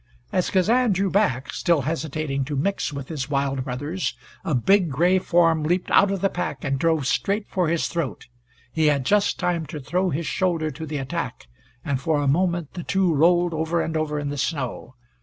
As 0.31 0.49
Kazan 0.49 0.93
drew 0.93 1.11
back, 1.11 1.53
still 1.53 1.81
hesitating 1.83 2.43
to 2.45 2.55
mix 2.55 2.91
with 2.91 3.09
his 3.09 3.29
wild 3.29 3.63
brothers, 3.65 4.15
a 4.43 4.55
big 4.55 4.89
gray 4.89 5.19
form 5.19 5.61
leaped 5.61 5.91
out 5.91 6.09
of 6.09 6.21
the 6.21 6.29
pack 6.31 6.63
and 6.63 6.79
drove 6.79 7.05
straight 7.05 7.47
for 7.47 7.67
his 7.67 7.87
throat. 7.87 8.25
He 8.71 8.87
had 8.87 9.05
just 9.05 9.37
time 9.37 9.67
to 9.67 9.79
throw 9.79 10.09
his 10.09 10.25
shoulder 10.25 10.71
to 10.71 10.87
the 10.87 10.97
attack, 10.97 11.45
and 11.85 12.01
for 12.01 12.19
a 12.19 12.27
moment 12.27 12.73
the 12.73 12.81
two 12.83 13.13
rolled 13.13 13.53
over 13.53 13.79
and 13.79 13.95
over 13.95 14.17
in 14.17 14.29
the 14.29 14.39
snow. 14.39 14.95